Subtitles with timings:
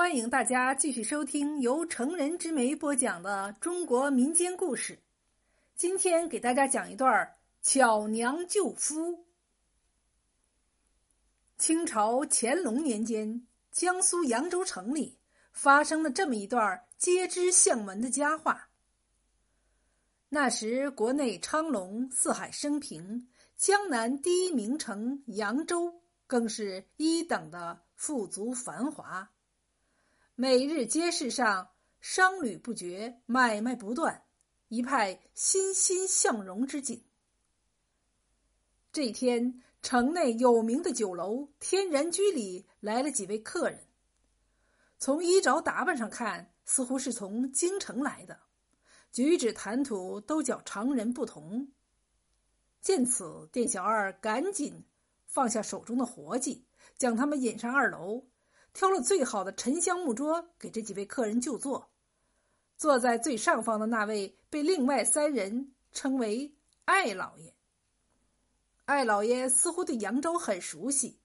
[0.00, 4.98] 欢迎大家继续收听由成人之美播讲的中国民间故事。
[5.76, 9.26] 今天给大家讲一段巧娘救夫。
[11.58, 15.18] 清朝乾隆年间，江苏扬州城里
[15.52, 18.70] 发生了这么一段皆知巷闻的佳话。
[20.30, 29.30] 那时国内昌隆，四海升平，江南第一名城扬州更是一等的富足繁华。
[30.42, 31.68] 每日街市上
[32.00, 34.22] 商旅不绝，买卖不断，
[34.68, 37.04] 一派欣欣向荣之景。
[38.90, 43.86] 这天，城内有名的酒楼天然居里来了几位客人。
[44.98, 48.40] 从衣着打扮上看，似乎是从京城来的，
[49.12, 51.70] 举止谈吐都较常人不同。
[52.80, 54.86] 见此，店小二赶紧
[55.26, 56.64] 放下手中的活计，
[56.96, 58.24] 将他们引上二楼。
[58.72, 61.90] 挑了最好的沉香木桌给这几位客人就坐，
[62.76, 67.52] 坐在最上方的那位被另外三人称为艾老爷。
[68.84, 71.18] 艾老爷似乎对扬州很熟悉，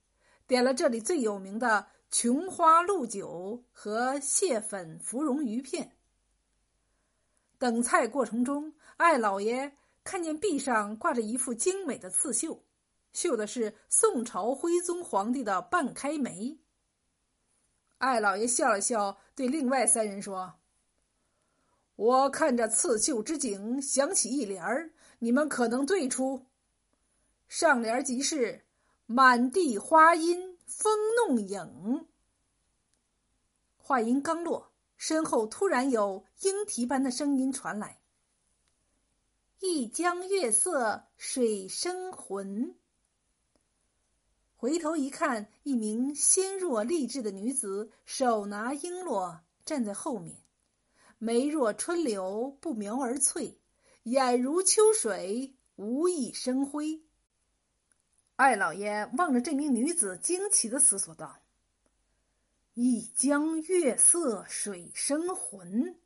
[0.46, 5.96] 点了这里最有名的琼花鹿酒和蟹粉芙蓉鱼片。
[7.58, 12.62] 等菜过程中，艾老爷看见壁上挂着一副精美的刺绣，
[13.12, 16.58] 绣的是宋朝徽宗皇帝的半开眉。
[17.98, 20.54] 艾老爷笑了笑，对另外三人说
[21.96, 26.46] ：“我看着刺绣之景，想起一联儿，你们可能对出。
[27.48, 28.66] 上联即是
[29.06, 30.92] ‘满地花阴风
[31.26, 32.06] 弄影’。”
[33.78, 38.00] 话音刚落，身后突然有莺啼般的声音传来
[39.60, 42.74] ：“一江月色水生魂。”
[44.58, 50.34] 回头一看，一名纤弱丽质的女子手拿璎珞站在后面，
[51.18, 53.60] 眉若春柳，不描而翠，
[54.04, 57.02] 眼如秋水，无意生辉。
[58.36, 61.42] 艾老爷望着这名女子，惊奇的思索道
[62.72, 66.00] ：“一江月色水生魂，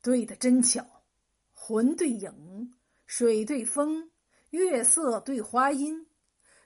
[0.00, 0.86] 对的真巧，
[1.52, 2.74] 魂对影，
[3.06, 4.08] 水对风，
[4.50, 6.06] 月色对花音。”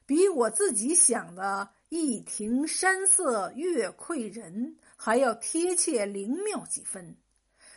[0.07, 7.17] 比我自己想的“一庭山色月窥人”还要贴切灵妙几分。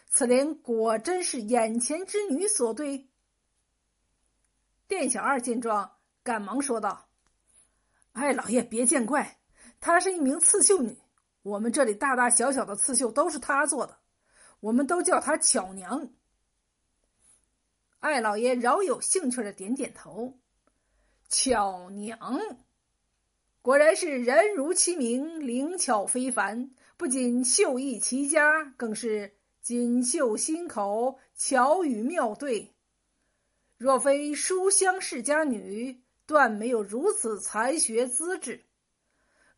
[0.07, 3.09] 此联果真是眼前之女所对。
[4.87, 7.09] 店小二见状，赶忙说道
[8.13, 9.39] ：“哎，老爷别见怪，
[9.79, 10.97] 她是一名刺绣女，
[11.41, 13.97] 我们这里大大小小的刺绣都是她做的，
[14.59, 16.09] 我们都叫她巧娘。”
[17.99, 20.37] 艾老爷饶有兴趣的点点头。
[21.29, 22.17] 巧娘，
[23.61, 26.71] 果然是人如其名，灵巧非凡。
[26.97, 32.73] 不仅绣艺奇佳，更是锦绣心口，巧语妙对。
[33.77, 38.65] 若非书香世家女，断没有如此才学资质。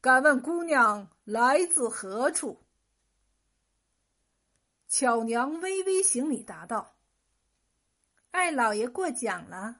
[0.02, 2.62] 敢问姑娘来自何处？
[4.90, 6.98] 巧娘微微行礼，答道
[8.32, 9.78] ：“艾老爷过奖了。”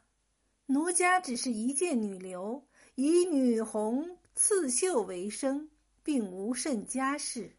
[0.72, 2.66] 奴家只是一介女流，
[2.96, 5.70] 以女红刺绣为生，
[6.02, 7.58] 并无甚家世。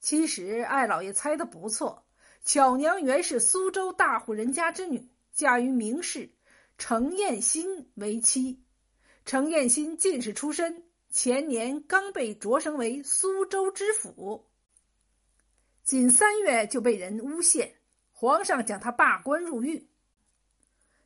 [0.00, 2.04] 其实艾老爷猜的不错，
[2.44, 6.30] 巧娘原是苏州大户人家之女，嫁于名士
[6.76, 8.64] 程燕新为妻。
[9.24, 14.50] 程燕新进士出身，前年刚被擢升为苏州知府，
[15.84, 17.76] 仅三月就被人诬陷，
[18.10, 19.86] 皇上将他罢官入狱。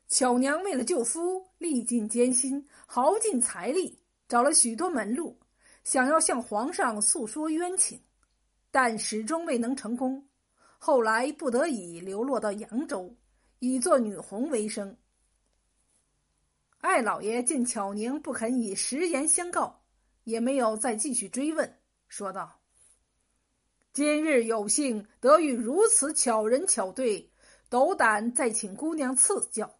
[0.09, 3.99] 巧娘为了救夫，历尽艰辛，耗尽财力，
[4.29, 5.37] 找了许多门路，
[5.83, 8.01] 想要向皇上诉说冤情，
[8.71, 10.29] 但始终未能成功。
[10.79, 13.17] 后来不得已流落到扬州，
[13.59, 14.97] 以做女红为生。
[16.79, 19.83] 艾老爷见巧娘不肯以实言相告，
[20.25, 22.61] 也没有再继续追问，说道
[23.95, 27.33] ：“今日有幸得遇如此巧人巧对，
[27.71, 29.75] 斗胆再请姑娘赐教。”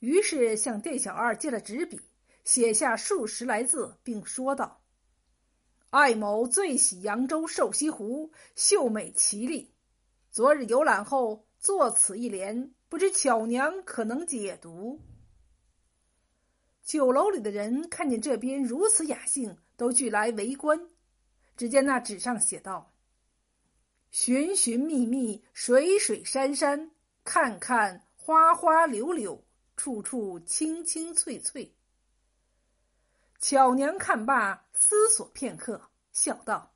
[0.00, 2.00] 于是向店小二借了纸笔，
[2.42, 4.80] 写下数十来字，并说道
[5.90, 9.74] ：“艾某最喜扬州瘦西湖，秀美奇丽。
[10.30, 15.00] 昨日游览后，作此一联，不知巧娘可能解读？”
[16.82, 20.88] 酒楼里的人看见这边如此雅兴，都聚来围观。
[21.58, 22.94] 只见那纸上写道
[24.10, 26.90] ：“寻寻觅觅，水水山山，
[27.22, 29.44] 看看花花柳柳。”
[29.82, 31.74] 处处青青翠翠。
[33.38, 36.74] 巧娘看罢，思索片刻，笑道：“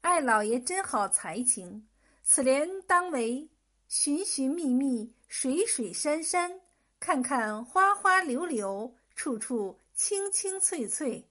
[0.00, 1.86] 艾老爷真好才情，
[2.22, 3.50] 此联当为
[3.86, 6.58] ‘寻寻觅觅，水水山山，
[6.98, 11.28] 看看花花柳柳，处处青青翠翠’。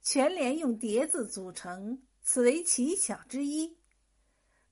[0.00, 3.76] 全联用叠字组成，此为奇巧之一。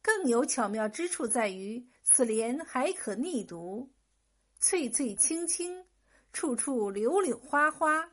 [0.01, 3.91] 更有巧妙之处在于，此联还可逆读
[4.62, 5.85] ：‘翠翠青青，
[6.32, 8.12] 处处柳柳花花。’”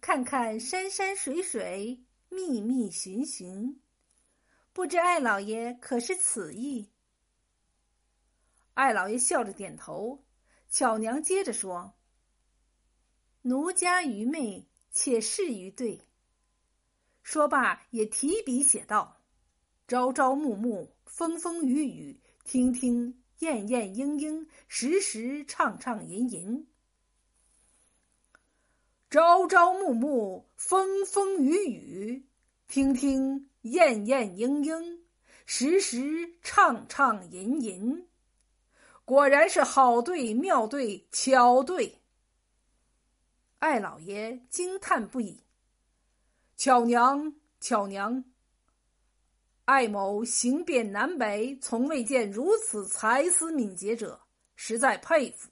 [0.00, 3.78] 看看山山水水，密密寻寻，
[4.72, 6.88] 不知艾老爷可是此意？
[8.72, 10.24] 艾老爷笑着点头。
[10.70, 11.92] 巧娘接着说
[13.42, 16.00] ：“奴家愚昧，且试于对。”
[17.22, 19.20] 说罢，也提笔写道
[19.86, 26.66] ：“朝朝暮暮，风风雨雨，听听燕燕莺莺，时时唱唱吟吟。”
[29.10, 32.24] 朝朝暮暮，风风雨雨，
[32.68, 35.00] 听听燕燕莺莺，
[35.44, 38.06] 时时唱唱吟吟。
[39.04, 41.98] 果然是好对，妙对，巧对。
[43.58, 45.42] 艾老爷惊叹不已。
[46.56, 48.22] 巧娘，巧娘，
[49.70, 54.20] 艾某行遍南北，从未见如此才思敏捷者，
[54.56, 55.48] 实在佩服。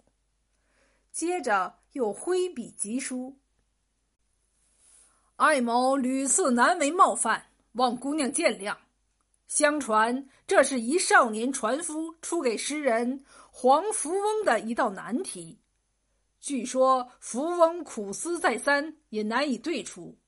[1.12, 3.38] 接着又挥笔疾书。
[5.36, 8.76] 艾某屡次难为冒犯，望姑娘见谅。
[9.46, 15.60] 相传这是一少年船夫出给诗人黄福翁的一道难题，
[16.40, 20.18] 据说福翁苦思再三也难以对出。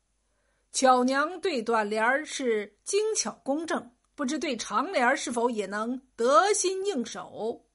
[0.72, 7.67] 巧娘对短联儿是精巧工正，不知对长联儿是否也能得心应手？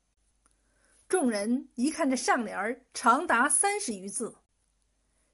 [1.07, 4.35] 众人一看这上联儿长达三十余字。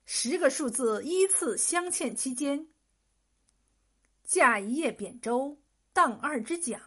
[0.06, 2.68] 十个数字依次镶嵌其间。
[4.26, 5.58] 驾一叶扁舟，
[5.94, 6.82] 荡二只桨，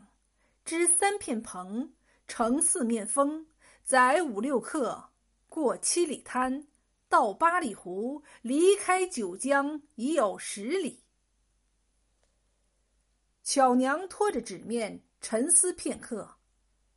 [0.64, 1.90] 支三片篷，
[2.26, 3.46] 乘四面风，
[3.84, 5.10] 载五六客，
[5.48, 6.66] 过七里滩，
[7.14, 11.04] 到八里湖，离开九江已有十里。
[13.44, 16.28] 巧娘拖着纸面沉思片刻，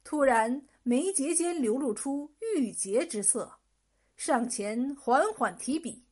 [0.03, 3.59] 突然眉睫间流露出郁结之色，
[4.15, 6.03] 上前缓缓提笔。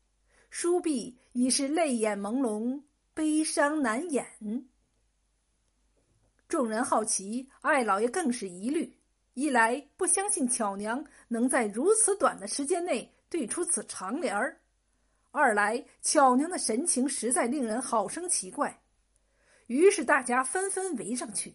[0.51, 2.83] 书毕已是泪眼朦胧，
[3.15, 4.69] 悲伤难掩。
[6.47, 8.95] 众人好奇，艾老爷更是疑虑：
[9.33, 14.55] 一来不相信巧娘能在如此短的时间内对出此长联儿；
[15.31, 18.81] 二来巧娘的神情实在令人好生奇怪。
[19.67, 21.53] 于是大家纷纷围上去。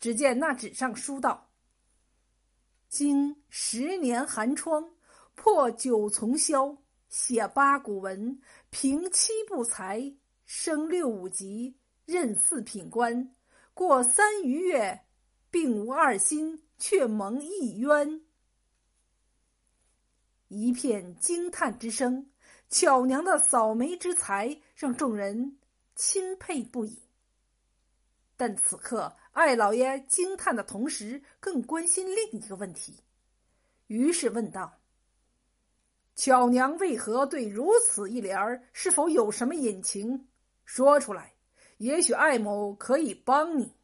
[0.00, 1.50] 只见那纸上书道
[2.88, 4.90] ：“经十年寒窗，
[5.34, 6.74] 破九重霄。”
[7.10, 10.14] 写八股文，凭七步才，
[10.46, 11.76] 升六五级，
[12.06, 13.36] 任四品官，
[13.74, 14.98] 过三余月，
[15.50, 18.22] 并无二心，却蒙一冤。
[20.52, 22.30] 一片惊叹之声，
[22.68, 25.58] 巧娘的扫眉之才让众人
[25.96, 27.02] 钦佩不已。
[28.36, 32.96] 但此刻，艾老爷惊叹的同时，更关心另一个问题，
[33.86, 34.78] 于是问道。
[36.14, 38.62] 巧娘为何对如此一联儿？
[38.72, 40.28] 是否有什么隐情？
[40.64, 41.34] 说出来，
[41.78, 43.74] 也许艾某可以帮你。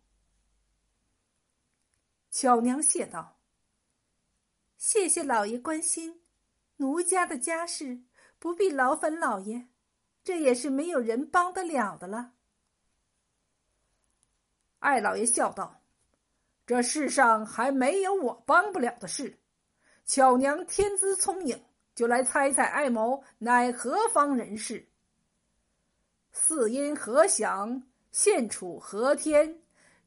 [2.30, 3.38] 巧娘谢道
[4.76, 6.20] ：“谢谢老爷关心，
[6.78, 8.00] 奴家的家事
[8.40, 9.68] 不必劳烦老爷，
[10.24, 12.32] 这也是没有人帮得了的了。”
[14.80, 15.82] 艾老爷笑道
[16.66, 19.38] ：“这世上还没有我帮不了的事。
[20.06, 21.62] 巧娘天资聪颖。”
[21.98, 24.86] 就来猜猜，艾某乃何方人士？
[26.30, 27.82] 四音何响？
[28.12, 29.60] 现处何天？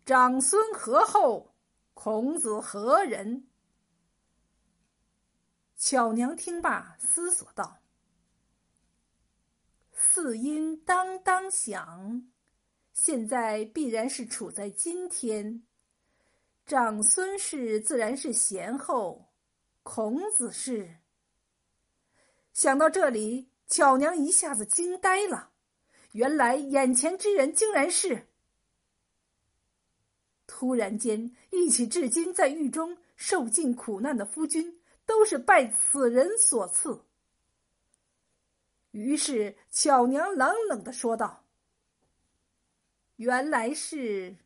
[0.06, 1.54] 长孙何后？
[1.94, 3.46] 孔子何人？
[5.84, 7.80] 巧娘听罢，思索道
[9.92, 12.30] ：“四音当当响，
[12.94, 15.64] 现在必然是处在今天。
[16.68, 19.32] 长孙氏自然是贤后，
[19.82, 20.98] 孔子是。”
[22.54, 25.50] 想到这里，巧娘一下子惊呆了。
[26.12, 28.28] 原来眼前之人竟然是……
[30.46, 37.04] 突然间一起至今在狱中受尽苦难的夫君，都是拜此人所赐。
[38.92, 41.46] 于是巧娘冷冷的说道
[43.18, 44.38] ：“原来是……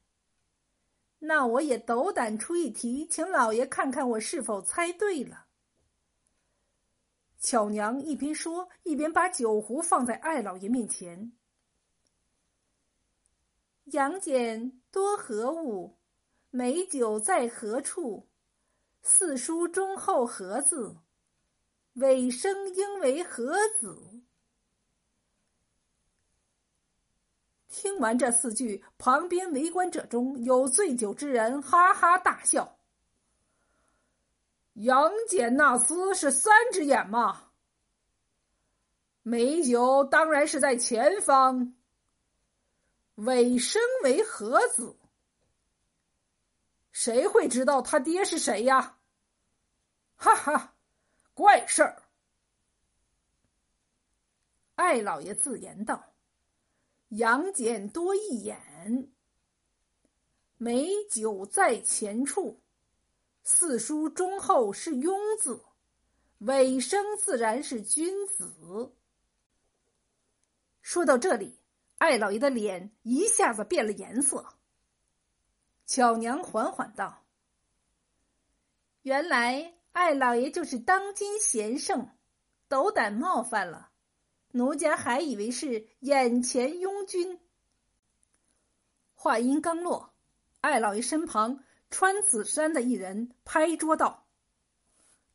[1.19, 5.47] 那我也斗胆出一题，请老爷看看我是否猜对了。”
[7.39, 11.31] 巧娘一边说，一边把酒壶放在艾老爷面前。
[13.85, 15.97] 杨戬多何物？
[16.49, 18.27] 美酒在何处？
[19.07, 20.97] 四书中后何字？
[21.93, 24.23] 尾生应为何子？
[27.67, 32.79] 听完这四句，旁边围观者中有醉酒之人哈哈大笑。
[34.73, 37.51] 杨戬那厮是三只眼吗？
[39.21, 41.75] 美酒当然是在前方。
[43.13, 44.97] 尾生为何子？
[46.91, 48.94] 谁会知道他爹是谁呀？
[50.15, 50.75] 哈哈，
[51.33, 52.03] 怪事儿！
[54.75, 56.13] 艾老爷自言道
[57.09, 59.11] ：“杨戬多一眼，
[60.57, 62.61] 美酒在前处。”
[63.43, 65.63] 四书中后是庸字，
[66.39, 68.95] 尾生自然是君子。
[70.81, 71.59] 说到这里，
[71.99, 74.53] 艾老爷的脸一下子变了颜色。
[75.85, 77.23] 巧娘缓缓道
[79.03, 82.09] ：“原来艾老爷就是当今贤圣，
[82.67, 83.91] 斗胆冒犯了，
[84.51, 87.39] 奴家还以为是眼前庸君。”
[89.15, 90.13] 话音刚落，
[90.59, 91.63] 艾老爷身旁。
[91.91, 94.25] 穿紫衫的一人拍桌道：“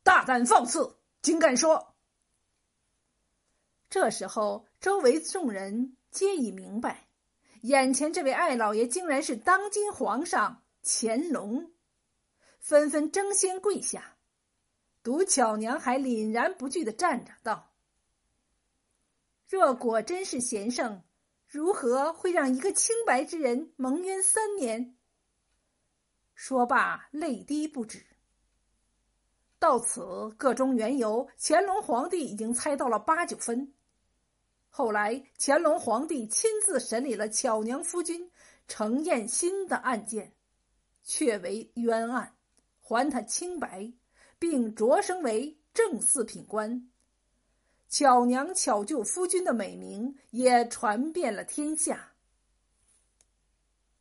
[0.03, 1.95] 大胆放肆，竟敢说！”
[3.89, 7.07] 这时候，周围众人皆已明白，
[7.61, 11.71] 眼前这位艾老爷竟然是当今皇上乾隆，
[12.59, 14.17] 纷纷争先跪下。
[15.03, 17.71] 独巧娘还凛然不惧的站着，道
[19.49, 21.03] ：“若果真是贤圣，
[21.47, 24.95] 如何会让一个清白之人蒙冤三年？”
[26.35, 28.05] 说罢，泪滴不止。
[29.59, 33.73] 到此，个中缘由，乾隆皇帝已经猜到了八九分。
[34.69, 38.31] 后来，乾隆皇帝亲自审理了巧娘夫君
[38.67, 40.33] 程燕新的案件，
[41.03, 42.35] 确为冤案，
[42.79, 43.91] 还他清白，
[44.41, 46.89] 并擢升为正四品官。
[47.87, 52.10] 巧娘巧救夫君的美名也传遍了天下。